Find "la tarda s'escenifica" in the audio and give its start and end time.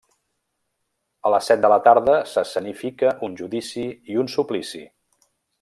1.75-3.15